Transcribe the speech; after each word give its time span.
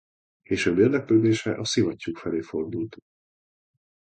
Később 0.41 0.79
érdeklődése 0.79 1.55
a 1.55 1.65
szivattyúk 1.65 2.17
felé 2.17 2.41
fordult. 2.41 2.97